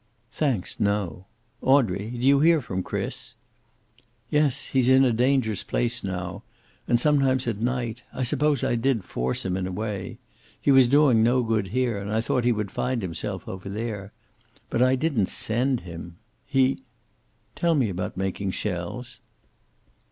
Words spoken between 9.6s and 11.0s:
a way. He was